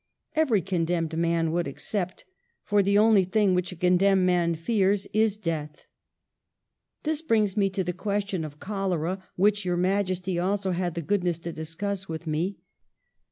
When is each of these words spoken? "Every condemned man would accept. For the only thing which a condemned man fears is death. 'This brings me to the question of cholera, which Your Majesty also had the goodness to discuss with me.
"Every 0.35 0.63
condemned 0.63 1.15
man 1.15 1.51
would 1.51 1.67
accept. 1.67 2.25
For 2.63 2.81
the 2.81 2.97
only 2.97 3.23
thing 3.23 3.53
which 3.53 3.71
a 3.71 3.75
condemned 3.75 4.25
man 4.25 4.55
fears 4.55 5.05
is 5.13 5.37
death. 5.37 5.85
'This 7.03 7.21
brings 7.21 7.55
me 7.55 7.69
to 7.69 7.83
the 7.83 7.93
question 7.93 8.43
of 8.43 8.59
cholera, 8.59 9.23
which 9.35 9.63
Your 9.63 9.77
Majesty 9.77 10.39
also 10.39 10.71
had 10.71 10.95
the 10.95 11.03
goodness 11.03 11.37
to 11.37 11.53
discuss 11.53 12.09
with 12.09 12.25
me. 12.25 12.57